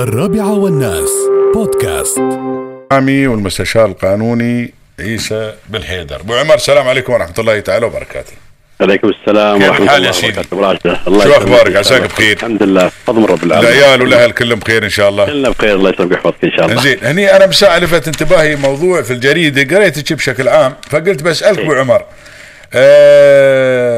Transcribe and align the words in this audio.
الرابعة 0.00 0.58
والناس. 0.58 1.10
بودكاست. 1.54 2.18
المحامي 2.18 3.26
والمستشار 3.26 3.86
القانوني 3.86 4.74
عيسى 5.00 5.52
بن 5.68 5.82
حيدر 5.82 6.20
أبو 6.20 6.34
عمر 6.34 6.54
السلام 6.54 6.88
عليكم 6.88 7.12
ورحمة 7.12 7.34
الله 7.38 7.60
تعالى 7.60 7.86
وبركاته. 7.86 8.32
عليكم 8.80 9.08
السلام 9.08 9.62
ورحمة 9.62 9.96
الله 9.96 10.06
يا 10.06 10.12
سيدي؟ 10.12 10.40
وبركاته. 10.52 10.98
الله 11.06 11.24
شو 11.24 11.30
شاء 11.30 11.78
عساك 11.78 11.96
الله. 11.96 12.08
بخير. 12.08 12.36
الحمد 12.36 12.62
لله. 12.62 12.90
فضل 13.06 13.30
رب 13.30 13.44
العالمين. 13.44 13.72
العيال 13.72 14.02
والأهل 14.02 14.30
كلهم 14.30 14.58
بخير 14.58 14.84
إن 14.84 14.90
شاء 14.90 15.08
الله. 15.08 15.26
كلنا 15.26 15.50
بخير. 15.50 15.74
الله 15.74 15.90
يسلمك 15.90 16.10
ويحفظك 16.10 16.44
إن 16.44 16.50
شاء 16.50 16.66
الله. 16.66 16.82
زين 16.82 16.98
هني 17.02 17.36
أنا 17.36 17.46
مساء 17.46 17.78
لفت 17.78 18.06
انتباهي 18.06 18.56
موضوع 18.56 19.02
في 19.02 19.12
الجريدة. 19.12 19.76
قريت 19.76 20.12
بشكل 20.12 20.48
عام 20.48 20.74
فقلت 20.90 21.22
بسألك 21.22 21.58
أبو 21.58 21.72
عمر. 21.72 22.04
آه 22.74 23.89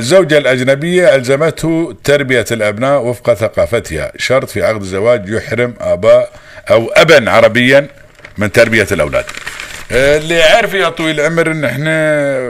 الزوجة 0.00 0.38
الأجنبية 0.38 1.14
ألزمته 1.14 1.96
تربية 2.04 2.44
الأبناء 2.52 3.02
وفق 3.02 3.34
ثقافتها. 3.34 4.12
شرط 4.16 4.50
في 4.50 4.62
عقد 4.62 4.80
الزواج 4.80 5.28
يحرم 5.28 5.74
آباء 5.80 6.32
أو 6.70 6.88
أبا 6.88 7.30
عربيا 7.30 7.88
من 8.38 8.52
تربية 8.52 8.86
الأولاد. 8.92 9.24
آه، 9.92 10.18
اللي 10.18 10.42
عارف 10.42 10.74
يا 10.74 10.88
طويل 10.88 11.20
العمر 11.20 11.50
إن 11.50 11.64
إحنا 11.64 11.92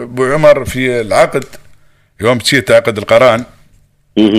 أبو 0.02 0.24
عمر 0.24 0.64
في 0.64 1.00
العقد 1.00 1.44
يوم 2.20 2.38
تصير 2.38 2.62
تعقد 2.62 2.98
القران. 2.98 3.44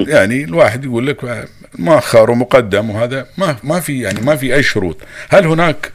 يعني 0.08 0.44
الواحد 0.44 0.86
يقول 0.86 1.08
لك 1.08 1.48
مؤخر 1.75 2.31
ومقدم 2.31 2.89
وهذا 2.89 3.25
ما 3.38 3.55
ما 3.64 3.80
في 3.80 4.02
يعني 4.02 4.22
ما 4.22 4.36
في 4.36 4.55
أي 4.55 4.64
شروط. 4.64 4.98
هل 5.30 5.45
هناك 5.45 5.91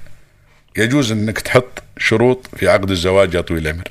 يجوز 0.76 1.12
إنك 1.12 1.38
تحط 1.38 1.82
شروط 1.98 2.46
في 2.56 2.68
عقد 2.68 2.90
الزواج 2.90 3.34
يا 3.34 3.40
طويل 3.40 3.66
العمر؟ 3.66 3.88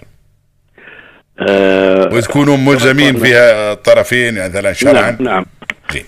آه 1.40 2.10
وتكونوا 2.14 2.58
ملزمين 2.58 3.18
فيها 3.18 3.74
الطرفين 3.74 4.38
يعني 4.38 4.50
مثلا 4.50 4.74
شرعا. 4.74 5.12
نعم 5.12 5.18
نعم. 5.20 5.46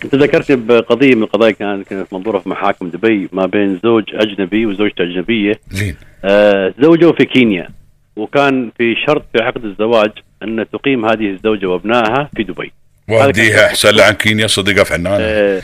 أنت 0.04 0.16
ذكرتني 0.16 0.56
بقضية 0.56 1.16
من 1.16 1.24
القضايا 1.24 1.52
كانت 1.52 1.88
كانت 1.88 2.14
منظورة 2.14 2.40
في 2.40 2.50
محاكم 2.50 2.90
دبي 2.90 3.30
ما 3.32 3.46
بين 3.46 3.80
زوج 3.84 4.04
أجنبي 4.14 4.66
وزوجته 4.66 5.04
أجنبية. 5.04 5.60
زين. 5.72 5.96
آه 6.26 6.74
زوجوا 6.82 7.14
في 7.14 7.26
كينيا 7.26 7.68
وكان 8.16 8.72
في 8.78 8.96
شرط 9.08 9.26
في 9.34 9.44
عقد 9.44 9.66
الزواج 9.66 10.12
أن 10.44 10.66
تقيم 10.74 11.06
هذه 11.06 11.30
الزوجة 11.30 11.66
وأبنائها 11.66 12.30
في 12.36 12.44
دبي. 12.44 12.72
وديها 13.10 13.66
أحسن 13.66 13.90
لها 13.90 14.06
عن 14.06 14.14
كينيا 14.14 14.48
صدقها 14.48 14.84
فنانه 14.84 15.18
آه 15.20 15.56
هذا 15.58 15.64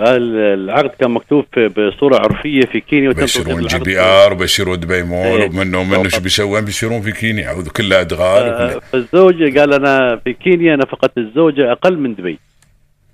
العقد 0.00 0.90
كان 0.90 1.10
مكتوب 1.10 1.44
بصورة 1.56 2.16
عرفية 2.16 2.60
في 2.60 2.80
كينيا 2.80 3.12
بيصيرون 3.12 3.62
جي 3.62 3.78
بي 3.78 4.00
ار 4.00 4.32
وبيصيروا 4.32 4.76
دبي 4.76 5.02
مول 5.02 5.40
إيه. 5.40 5.50
ومنه 5.50 5.80
ومنه 5.80 6.08
شو 6.08 6.20
بيسوون؟ 6.20 6.64
بيصيرون 6.64 7.00
في 7.00 7.12
كينيا 7.12 7.48
عوذ 7.48 7.68
كلها 7.68 8.00
أدغال 8.00 8.42
آه، 8.42 8.80
فالزوج 8.92 9.58
قال 9.58 9.74
أنا 9.74 10.20
في 10.24 10.32
كينيا 10.32 10.76
نفقة 10.76 11.10
الزوجة 11.18 11.72
أقل 11.72 11.98
من 11.98 12.14
دبي. 12.14 12.38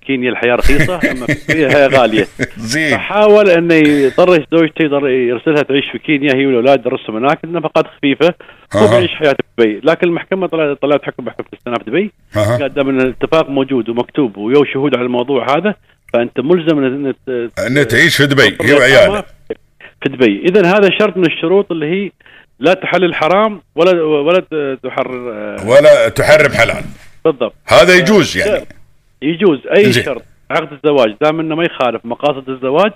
كينيا 0.06 0.30
الحياة 0.30 0.54
رخيصة 0.54 0.94
أما 0.94 1.26
في 1.26 1.66
الحياة 1.66 1.86
غالية. 1.86 2.26
زين. 2.58 2.90
فحاول 2.90 3.50
انه 3.50 3.74
يضطر 3.74 4.46
زوجته 4.52 5.08
يرسلها 5.08 5.62
تعيش 5.62 5.90
في 5.92 5.98
كينيا 5.98 6.34
هي 6.34 6.46
والأولاد 6.46 6.80
يدرسهم 6.80 7.16
هناك 7.16 7.44
النفقات 7.44 7.86
خفيفة 7.86 8.34
حياته 8.72 9.08
في 9.16 9.34
دبي. 9.58 9.80
لكن 9.84 10.08
المحكمة 10.08 10.46
طلعت 10.46 10.82
طلعت 10.82 11.04
حكم 11.04 11.24
محكمه 11.24 11.46
الاستئناف 11.52 11.82
دبي. 11.86 12.12
قال 12.34 12.74
دام 12.74 12.88
الاتفاق 12.88 13.50
موجود 13.50 13.88
ومكتوب 13.88 14.36
ويو 14.36 14.64
شهود 14.64 14.96
على 14.96 15.04
الموضوع 15.04 15.56
هذا 15.56 15.74
فأنت 16.14 16.40
ملزم 16.40 16.84
أن 16.84 17.14
ت- 17.26 17.58
أن 17.58 17.88
تعيش 17.88 18.16
في 18.16 18.26
دبي. 18.26 18.56
هي 18.62 18.72
وعيالها 18.72 19.24
في 20.02 20.08
دبي. 20.08 20.42
اذا 20.48 20.66
هذا 20.66 20.90
شرط 20.98 21.16
من 21.16 21.26
الشروط 21.26 21.72
اللي 21.72 21.86
هي 21.86 22.10
لا 22.58 22.74
تحلل 22.74 23.14
حرام 23.14 23.62
ولا 23.74 24.02
ولا 24.02 24.40
تحرر 24.84 25.32
آه، 25.32 25.68
ولا 25.68 26.08
تحرم 26.08 26.52
حلال. 26.52 26.84
بالضبط. 27.24 27.54
هذا 27.66 27.94
يجوز 27.94 28.36
يعني. 28.36 28.66
يجوز. 29.22 29.58
أي 29.76 29.92
زين. 29.92 30.04
شرط؟ 30.04 30.22
عقد 30.50 30.72
الزواج. 30.72 31.14
دام 31.20 31.40
إنه 31.40 31.54
ما 31.54 31.64
يخالف 31.64 32.00
مقاصد 32.04 32.48
الزواج 32.48 32.92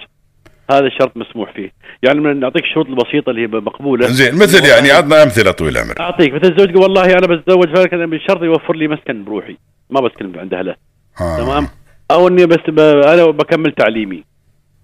هذا 0.70 0.86
الشرط 0.86 1.16
مسموح 1.16 1.52
فيه. 1.52 1.72
يعني 2.02 2.20
من 2.20 2.40
نعطيك 2.40 2.64
الشروط 2.64 2.86
البسيطة 2.86 3.30
اللي 3.30 3.42
هي 3.42 3.46
مقبولة. 3.46 4.06
زين 4.06 4.34
مثل 4.34 4.64
يعني 4.66 4.90
عطنا 4.90 5.22
أمثلة 5.22 5.50
طويل 5.50 5.76
العمر 5.76 5.94
أعطيك. 6.00 6.34
مثل 6.34 6.52
الزوج 6.52 6.76
والله 6.76 7.04
أنا 7.04 7.26
بتزوج 7.26 7.76
فلكن 7.76 8.06
بشرط 8.10 8.42
يوفر 8.42 8.76
لي 8.76 8.88
مسكن 8.88 9.24
بروحي. 9.24 9.56
ما 9.90 10.00
بسكن 10.00 10.38
عند 10.38 10.54
أهله. 10.54 10.74
آه. 11.20 11.36
تمام؟ 11.36 11.68
أو 12.10 12.28
إني 12.28 12.46
بس 12.46 12.58
ب... 12.68 12.80
أنا 12.80 13.24
بكمل 13.24 13.72
تعليمي. 13.72 14.24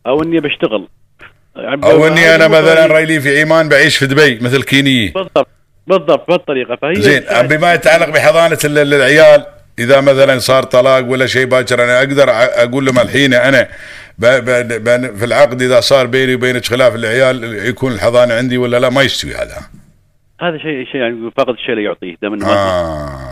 أو 0.07 0.23
إني 0.23 0.41
بشتغل. 0.41 0.89
يعني 1.57 1.85
أو 1.85 2.07
إني 2.07 2.35
أنا 2.35 2.49
مثلا 2.49 2.87
رايلي 2.87 3.21
في 3.21 3.29
ايمان 3.39 3.69
بعيش 3.69 3.97
في 3.97 4.07
دبي 4.07 4.39
مثل 4.43 4.63
كيني 4.63 5.09
بالضبط. 5.09 5.49
بالضبط. 5.87 6.29
بهالطريقة. 6.29 6.77
فهي 6.77 6.95
زين 6.95 7.23
بما 7.43 7.75
يتعلق 7.75 8.09
بحضانة 8.09 8.59
ال- 8.65 8.79
ال- 8.79 8.95
العيال. 8.95 9.47
إذا 9.79 10.01
مثلا 10.01 10.39
صار 10.39 10.63
طلاق 10.63 11.05
ولا 11.11 11.27
شيء 11.27 11.47
باكر 11.47 11.85
أنا 11.85 11.99
أقدر 11.99 12.31
أقول 12.31 12.87
لهم 12.87 12.99
الحين 12.99 13.35
أنا 13.35 13.69
ب 14.19 14.27
ب 14.27 14.85
ب 14.85 15.17
في 15.17 15.25
العقد 15.25 15.63
إذا 15.63 15.81
صار 15.81 16.07
بيني 16.07 16.35
وبينك 16.35 16.65
خلاف 16.65 16.95
العيال 16.95 17.67
يكون 17.67 17.93
الحضانة 17.93 18.35
عندي 18.35 18.59
ولا 18.59 18.79
لا؟ 18.81 18.91
ما 18.91 19.03
يستوي 19.03 19.35
هذا. 19.35 19.57
هذا 20.41 20.59
شيء 20.59 20.85
شيء 20.93 21.01
يعني 21.01 21.31
فاقد 21.37 21.55
الشيء 21.55 21.75
لا 21.75 21.81
يعطيه. 21.81 22.17
دام 22.23 22.35
إنه 22.35 22.47
آه. 22.49 23.24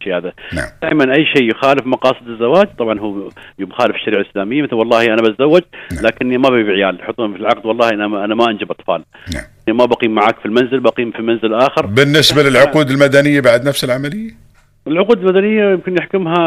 الشيء 0.00 0.16
هذا. 0.16 0.32
نعم. 0.52 0.68
دائما 0.82 1.14
أي 1.14 1.26
شيء 1.26 1.50
يخالف 1.50 1.86
مقاصد 1.86 2.28
الزواج 2.28 2.66
طبعا 2.78 3.00
هو 3.00 3.28
يخالف 3.58 3.94
الشريعة 3.96 4.20
الإسلامية 4.20 4.62
مثل 4.62 4.74
والله 4.74 5.04
أنا 5.04 5.22
بتزوج 5.22 5.62
نعم. 5.92 6.06
لكني 6.06 6.38
ما 6.38 6.48
ببي 6.48 6.70
عيال. 6.72 7.00
يحطون 7.00 7.32
في 7.32 7.40
العقد 7.40 7.66
والله 7.66 7.88
أنا 7.88 8.06
ما 8.06 8.24
أنا 8.24 8.34
ما 8.34 8.50
أنجب 8.50 8.70
أطفال. 8.70 9.04
نعم. 9.34 9.44
يعني 9.66 9.78
ما 9.78 9.84
بقيم 9.84 10.14
معك 10.14 10.38
في 10.38 10.46
المنزل 10.46 10.80
بقيم 10.80 11.10
في 11.10 11.22
منزل 11.22 11.54
آخر. 11.54 11.86
بالنسبة 11.86 12.42
للعقود 12.42 12.90
المدنية 12.90 13.40
بعد 13.40 13.68
نفس 13.68 13.84
العملية؟ 13.84 14.30
العقود 14.86 15.18
المدنيه 15.18 15.72
يمكن 15.72 15.96
يحكمها 15.98 16.38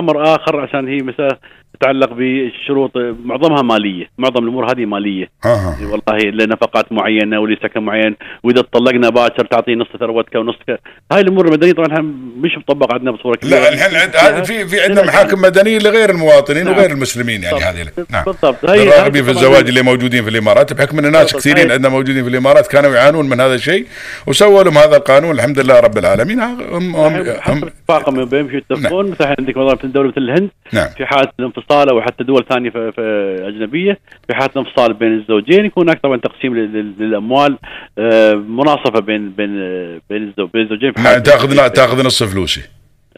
أمر 0.00 0.22
آخر 0.34 0.60
عشان 0.60 0.88
هي 0.88 0.96
مساله 0.96 1.36
تتعلق 1.80 2.12
بالشروط 2.12 2.90
معظمها 3.24 3.62
مالية 3.62 4.06
معظم 4.18 4.44
الأمور 4.44 4.70
هذه 4.72 4.84
مالية. 4.84 5.28
أها 5.44 5.76
والله 5.82 6.30
لنفقات 6.30 6.92
معينة 6.92 7.40
ولسكن 7.40 7.80
معين 7.82 8.16
وإذا 8.42 8.62
طلقنا 8.72 9.08
باكر 9.08 9.44
تعطي 9.44 9.74
نص 9.74 9.86
ثروتك 10.00 10.34
ونص 10.34 10.54
ك... 10.68 10.80
هاي 11.12 11.20
الأمور 11.20 11.46
المدنية 11.46 11.72
طبعا 11.72 12.14
مش 12.38 12.58
مطبقة 12.58 12.94
عندنا 12.94 13.10
بصورة 13.10 13.36
كبيرة. 13.36 13.58
لا 13.58 13.68
الحين 13.68 13.96
عند- 13.96 14.44
في 14.44 14.66
في 14.68 14.80
عندنا 14.80 15.02
محاكم 15.06 15.40
مدنية 15.42 15.78
لغير 15.78 16.10
المواطنين 16.10 16.68
وغير 16.68 16.90
المسلمين 16.90 17.42
يعني 17.42 17.58
هذه 17.58 17.86
نعم. 18.10 18.24
بالضبط. 18.24 18.70
هي 18.70 18.82
الراغبين 18.82 19.24
في 19.24 19.30
الزواج 19.30 19.68
اللي 19.68 19.82
موجودين 19.82 20.22
في 20.24 20.30
الإمارات 20.30 20.72
بحكم 20.72 20.98
إن 20.98 21.12
ناس. 21.12 21.36
كثيرين 21.36 21.64
هاي- 21.66 21.72
عندنا 21.72 21.88
موجودين 21.88 22.22
في 22.24 22.28
الإمارات 22.30 22.66
كانوا 22.66 22.94
يعانون 22.94 23.28
من 23.28 23.40
هذا 23.40 23.54
الشيء 23.54 23.86
وسووا 24.26 24.62
لهم 24.62 24.78
هذا 24.78 24.96
القانون 24.96 25.34
الحمد 25.34 25.58
لله 25.58 25.80
رب 25.80 25.98
العالمين. 25.98 26.40
هم 26.40 26.96
هم, 26.96 27.24
هم 27.46 27.70
اتفاقهم 27.96 28.24
بيمشوا 28.24 28.56
يتفقون 28.58 29.10
مثلا 29.10 29.34
عندك 29.38 29.56
والله 29.56 29.72
مثل 29.72 29.92
دولة 29.92 30.08
مثل 30.08 30.20
الهند 30.20 30.50
نعم. 30.72 30.88
في 30.96 31.06
حالة 31.06 31.28
الانفصال 31.40 31.88
أو 31.90 32.00
حتى 32.02 32.24
دول 32.24 32.44
ثانية 32.50 32.70
في, 32.70 32.92
في 32.92 33.02
أجنبية 33.48 33.98
في 34.28 34.34
حالة 34.34 34.50
الانفصال 34.56 34.92
بين 34.94 35.12
الزوجين 35.18 35.64
يكون 35.64 35.88
هناك 35.88 36.00
طبعا 36.02 36.16
تقسيم 36.16 36.56
لل- 36.56 36.72
لل- 36.72 36.94
للأموال 36.98 37.58
آه، 37.98 38.34
مناصفة 38.34 39.00
بين 39.00 39.30
بين 39.30 39.58
آه، 39.60 40.00
بين 40.10 40.22
الزو- 40.28 40.46
بين 40.52 40.62
الزوجين 40.62 40.92
نعم، 40.98 41.18
تاخذ 41.22 41.68
تأخذ 41.68 42.06
نص 42.06 42.22
فلوسي. 42.22 42.60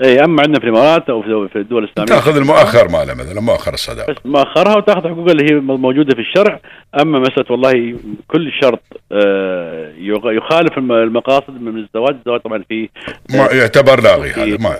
إي 0.04 0.24
أما 0.24 0.42
عندنا 0.42 0.58
في 0.60 0.64
الإمارات 0.64 1.10
أو 1.10 1.22
في 1.22 1.56
الدول 1.58 1.84
الإسلامية. 1.84 2.08
تأخذ 2.08 2.36
المؤخر 2.36 2.88
ماله 2.88 3.14
مثلا 3.14 3.40
مؤخر 3.40 3.74
الصداقة. 3.74 4.12
بس 4.12 4.18
مؤخرها 4.24 4.76
وتأخذ 4.76 5.08
حقوقها 5.08 5.32
اللي 5.32 5.44
هي 5.54 5.60
موجودة 5.60 6.14
في 6.14 6.20
الشرع. 6.20 6.60
أما 7.00 7.18
مسألة 7.18 7.44
والله 7.50 7.94
كل 8.28 8.52
شرط 8.62 8.80
آه، 9.12 9.63
يخالف 10.12 10.78
الم- 10.78 10.92
المقاصد 10.92 11.60
من 11.60 11.78
الزواج 11.78 12.14
الزواج 12.14 12.40
طبعا 12.40 12.64
في 12.68 12.88
ما 13.30 13.48
يعتبر 13.52 14.00
لاغي 14.02 14.30
هذا 14.30 14.56
ما 14.62 14.78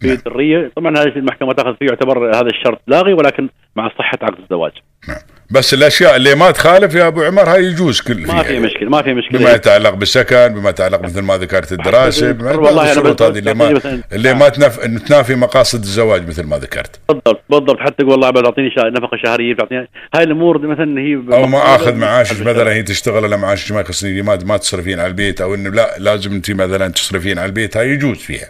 في 0.00 0.06
نعم. 0.08 0.16
دريه 0.26 0.70
طبعا 0.76 0.92
هذه 0.98 1.16
المحكمة 1.18 1.52
تأخذ 1.52 1.76
فيه 1.76 1.86
يعتبر 1.86 2.30
هذا 2.30 2.46
الشرط 2.46 2.80
لاغي 2.86 3.12
ولكن 3.12 3.48
مع 3.76 3.88
صحة 3.98 4.18
عقد 4.22 4.38
الزواج 4.42 4.72
نعم. 5.08 5.18
بس 5.50 5.74
الأشياء 5.74 6.16
اللي 6.16 6.34
ما 6.34 6.50
تخالف 6.50 6.94
يا 6.94 7.06
أبو 7.06 7.22
عمر 7.22 7.42
هاي 7.42 7.64
يجوز 7.64 8.00
كل 8.00 8.26
ما 8.26 8.42
في 8.42 8.48
فيها 8.48 8.60
مشكلة 8.60 8.88
ما 8.90 9.02
في 9.02 9.14
مشكلة. 9.14 9.38
بما 9.40 9.52
يتعلق 9.52 9.90
بالسكن 9.94 10.48
بما 10.48 10.70
يتعلق 10.70 11.00
مثل 11.02 11.22
ما 11.22 11.36
ذكرت 11.36 11.72
الدراسة 11.72 12.32
بما 12.32 12.52
والله 12.52 12.90
الشروط 12.90 13.22
بس- 13.22 13.28
هذه 13.28 13.38
اللي 13.38 13.54
ما 13.54 13.80
اللي 14.12 14.34
ما 14.34 14.48
تنف... 14.48 14.78
تنافي 15.08 15.34
مقاصد 15.34 15.78
الزواج 15.82 16.28
مثل 16.28 16.46
ما 16.46 16.58
ذكرت. 16.58 17.00
بالضبط 17.08 17.42
بالضبط. 17.50 17.78
حتى 17.80 17.94
تقول 18.04 18.10
والله 18.10 18.30
تعطيني 18.42 18.70
شا- 18.70 18.90
نفقة 18.90 19.16
شهرية 19.24 19.54
تعطيني 19.56 19.88
هاي 20.14 20.22
الأمور 20.24 20.58
مثلا 20.66 21.00
هي 21.00 21.14
أو 21.14 21.46
ما 21.46 21.74
آخذ 21.74 21.94
معاشك 21.94 22.40
مثلا 22.46 22.72
هي 22.72 22.82
تشتغل 22.82 23.24
على 23.24 23.36
معاشك 23.36 23.72
ما 23.72 23.80
يخصني 23.80 24.22
ما 24.22 24.38
ما 24.44 24.56
تصرفين 24.56 25.00
على 25.00 25.08
البيت 25.08 25.40
أو 25.40 25.54
إنه 25.54 25.70
لا 25.70 25.94
لازم 25.98 26.32
أنت 26.32 26.50
مثلا 26.50 26.88
تصرفين 26.88 27.38
على 27.38 27.46
البيت 27.46 27.76
هاي 27.76 27.90
يجوز 27.90 28.18
فيها. 28.18 28.48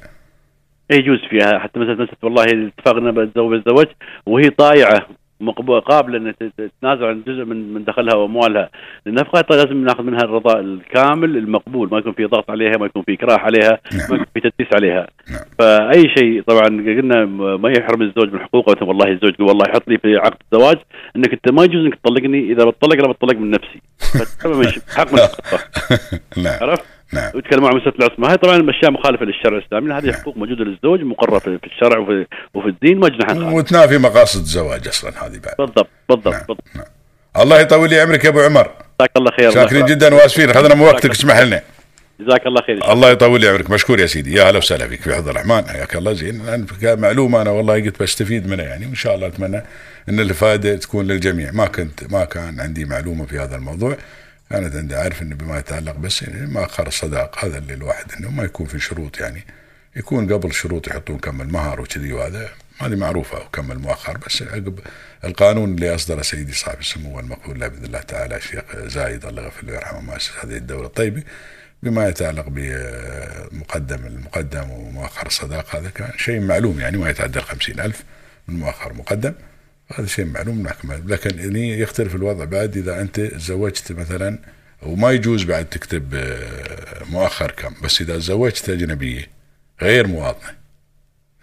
يجوز 0.91 1.19
فيها. 1.31 1.59
حتى 1.59 1.79
مثلا 1.81 2.09
والله 2.23 2.45
اتفقنا 2.45 3.11
بتزوج 3.11 3.53
الزوج 3.55 3.87
وهي 4.27 4.51
طايعة. 4.51 5.07
قابله 5.87 6.19
ان 6.19 6.35
تت- 6.41 6.53
تتنازل 6.59 7.05
عن 7.05 7.23
جزء 7.27 7.45
من 7.45 7.75
من 7.75 7.85
دخلها 7.85 8.15
وأموالها. 8.15 8.71
النفقه 9.07 9.41
طيب 9.41 9.61
لازم 9.61 9.85
ناخذ 9.85 10.03
منها 10.03 10.21
الرضا 10.21 10.61
الكامل 10.61 11.37
المقبول. 11.37 11.89
ما 11.93 11.99
يكون 11.99 12.13
في 12.13 12.25
ضغط 12.25 12.51
عليها 12.51 12.73
ما 12.79 12.87
يكون 12.87 13.03
في 13.03 13.13
اكراه 13.15 13.39
عليها 13.39 13.81
نعم. 13.93 14.11
ما 14.11 14.15
يكون 14.17 14.27
في 14.35 14.41
تدليس 14.41 14.75
عليها. 14.75 15.07
نعم. 15.31 15.41
فأي 15.59 16.03
شيء 16.19 16.43
طبعا 16.43 16.67
قلنا 16.67 17.25
ما 17.57 17.71
يحرم 17.71 18.03
الزوج 18.03 18.33
من 18.33 18.39
حقوقه. 18.41 18.87
والله 18.87 19.13
الزوج 19.13 19.33
يقول 19.35 19.49
والله 19.49 19.65
يحط 19.69 19.89
لي 19.89 19.99
في 19.99 20.17
عقد 20.17 20.37
الزواج. 20.53 20.77
إنك 21.17 21.33
أنت 21.33 21.53
ما 21.53 21.65
يجوز 21.65 21.85
إنك 21.85 21.95
تطلقني. 21.95 22.53
إذا 22.53 22.65
بتطلق 22.65 22.95
أنا 23.05 23.13
بتطلق 23.13 23.35
من 23.37 23.51
نفسي. 23.51 23.81
حق 24.41 24.47
من 24.47 24.67
حقه 24.97 25.59
نعم. 26.37 26.59
عرفت؟ 26.61 26.96
نعم. 27.13 27.31
ويتكلمون 27.35 27.71
عن 27.71 27.77
مسألة 27.77 27.95
العصمة. 27.99 28.31
هاي 28.31 28.37
طبعا 28.37 28.71
اشياء 28.71 28.91
مخالفة 28.91 29.25
للشرع 29.25 29.59
الإسلامي. 29.59 29.93
هذه 29.93 30.07
نعم. 30.07 30.15
حقوق 30.15 30.37
موجودة 30.37 30.65
للزوج 30.65 31.01
مقرره 31.01 31.39
في 31.39 31.59
الشرع 31.65 31.99
وفي, 31.99 32.27
وفي 32.55 32.69
الدين 32.69 32.99
نخالف. 33.01 33.53
وتنافي 33.53 33.99
مقاصد 33.99 34.41
الزواج 34.41 34.89
أصلا 34.89 35.27
هذه 35.27 35.39
بعد. 35.39 35.55
بالضبط 35.59 35.89
بالضبط 36.09 36.35
نعم. 36.35 36.45
بالضبط. 36.49 36.65
نعم. 36.75 36.85
الله 37.37 37.61
يطول 37.61 37.91
لي 37.91 38.01
عمرك 38.01 38.25
يا 38.25 38.31
أبو 38.31 38.41
عمر. 38.41 38.71
جزاك 39.01 39.11
الله 39.17 39.31
خير 39.31 39.51
شاكرين. 39.51 39.87
جدا 39.87 40.15
وآسفين. 40.15 40.51
اخذنا 40.51 40.75
من 40.75 40.81
وقتك 40.81 41.11
اسمح 41.11 41.39
لنا. 41.39 41.63
جزاك 42.21 42.47
الله 42.47 42.63
خير. 42.63 42.93
الله 42.93 43.11
يطول 43.11 43.41
لي 43.41 43.49
عمرك. 43.49 43.71
مشكور 43.71 44.01
يا 44.01 44.07
سيدي. 44.07 44.35
يا 44.35 44.51
هلا 44.51 44.59
وسهلا 44.59 44.89
فيك 44.89 45.01
في 45.01 45.15
عبد 45.15 45.29
الرحمن. 45.29 45.69
حياك 45.69 45.97
الله. 45.97 46.13
زين. 46.13 46.67
معلومه 46.83 47.43
أنا 47.43 47.51
والله 47.51 47.75
قلت 47.75 48.03
بستفيد 48.03 48.49
منها 48.49 48.65
يعني. 48.65 48.87
وان 48.87 48.95
شاء 48.95 49.15
الله 49.15 49.27
أتمنى 49.27 49.63
إن 50.09 50.21
الافاده 50.21 50.77
تكون 50.77 51.07
للجميع. 51.07 51.53
ما 51.53 51.67
كنت 51.67 52.13
ما 52.13 52.25
كان 52.25 52.61
عندي 52.61 52.85
معلومة 52.85 53.27
في 53.27 53.39
هذا 53.39 53.57
الموضوع. 53.57 53.97
كانت 54.51 54.77
عندي 54.77 54.95
عارف 54.95 55.23
إنه 55.23 55.35
بما 55.35 55.59
يتعلق 55.59 55.97
بس 55.97 56.23
يعني 56.23 56.47
ما 56.47 56.65
اخر 56.65 56.87
الصداق 56.87 57.45
هذا 57.45 57.59
اللي 57.59 57.75
الواحد 57.75 58.13
إنه 58.13 58.31
ما 58.31 58.45
يكون 58.45 58.67
في 58.67 58.79
شروط 58.79 59.21
يعني. 59.21 59.45
يكون 59.97 60.33
قبل 60.33 60.53
شروط 60.53 60.89
يحطون 60.89 61.19
كم 61.19 61.41
المهر 61.43 61.81
وكذي 61.81 62.13
وهذا 62.13 62.49
هذه 62.79 62.97
معروفة 62.97 63.39
وكم 63.39 63.73
المؤخر 63.73 64.19
بس 64.19 64.43
عقب 64.43 64.81
القانون 65.25 65.75
اللي 65.75 65.95
أصدره 65.95 66.23
سيدي 66.23 66.53
صاحب 66.53 66.81
السمو 66.81 67.17
والمقبول 67.17 67.61
له 67.61 67.69
باذن 67.69 67.85
الله 67.85 68.01
تعالى 68.01 68.37
الشيخ 68.37 68.63
زايد 68.77 69.27
الله 69.27 69.43
يغفر 69.43 69.67
له 69.67 69.73
ويرحمه 69.73 70.01
مؤسس 70.01 70.33
هذه 70.45 70.57
الدولة. 70.57 70.87
الطيبه 70.87 71.23
بما 71.83 72.09
يتعلق 72.09 72.45
بمقدم 72.49 74.07
المقدم 74.07 74.71
ومؤخر 74.71 75.27
الصداقة 75.27 75.79
هذا 75.79 75.91
كان 75.91 76.11
شيء 76.19 76.41
معلوم 76.41 76.81
يعني 76.81 76.97
ما 76.97 77.11
يتعدى 77.11 77.39
الخمسين 77.39 77.81
ألف 77.81 78.05
من 78.49 78.59
مؤخر 78.59 78.93
مقدم. 78.93 79.33
هذا 79.95 80.07
شيء 80.07 80.25
معلوم 80.25 80.63
محكمة 80.63 80.97
لكن 80.97 81.39
يعني 81.39 81.79
يختلف 81.81 82.15
الوضع. 82.15 82.45
بعد 82.45 82.77
إذا 82.77 83.01
أنت 83.01 83.21
تزوجت 83.21 83.93
مثلا 83.93 84.39
وما 84.83 85.11
يجوز 85.11 85.45
بعد 85.45 85.65
تكتب 85.65 86.15
آه، 86.15 87.05
مؤخر 87.05 87.51
كم 87.51 87.75
بس 87.83 88.01
إذا 88.01 88.17
تزوجت 88.17 88.69
أجنبية 88.69 89.31
غير 89.83 90.07
مواطنة. 90.07 90.55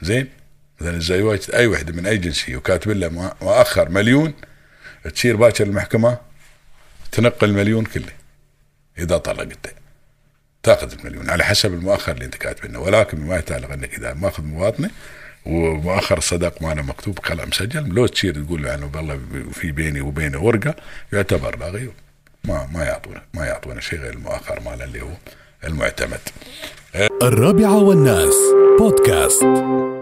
زين؟ 0.02 0.28
مثلا 0.82 1.00
تزوجت 1.00 1.50
أي 1.50 1.68
وحدة 1.68 1.94
من 1.94 2.06
أي 2.06 2.18
جنسية 2.18 2.56
وكاتب 2.56 2.92
لها 2.92 3.36
مؤخر 3.42 3.90
مليون 3.90 4.34
تصير 5.12 5.36
باكر 5.36 5.64
المحكمة 5.64 6.18
تنقل 7.12 7.50
المليون 7.50 7.86
كله 7.86 8.14
إذا 8.98 9.18
طلقته 9.18 9.72
تأخذ 10.64 10.92
المليون 11.00 11.30
على 11.30 11.44
حسب 11.44 11.74
المؤخر 11.74 12.12
اللي 12.12 12.26
أنت 12.26 12.36
كاتبه 12.36 12.80
ولكن 12.80 13.20
ما 13.20 13.38
يتعلق 13.38 13.72
إنك 13.72 13.94
إذا 13.94 14.14
ماخذ 14.14 14.44
مواطنة 14.44 14.90
ومؤخر 15.46 16.18
الصداق 16.18 16.62
ماله 16.62 16.82
مكتوب 16.82 17.20
كلام 17.20 17.50
مسجل 17.50 17.90
لو 17.90 18.08
تصير 18.08 18.44
تقول 18.44 18.64
له 18.64 18.76
انه 18.76 18.92
والله 18.96 19.20
في 19.54 19.72
بيني 19.72 20.02
وبينه 20.02 20.44
ورقة 20.44 20.76
يعتبر 21.14 21.58
لاغي 21.58 21.90
ما 22.44 22.70
ما 22.74 22.84
يعطونا 22.84 23.22
ما 23.34 23.46
يعطونا 23.46 23.82
شيء 23.82 24.00
غير 24.00 24.14
المؤخر 24.14 24.60
ماله 24.60 24.84
اللي 24.86 25.02
هو 25.02 25.14
المعتمد. 25.64 26.20
الرابعة 27.24 27.78
والناس 27.78 28.36
بودكاست. 28.80 29.93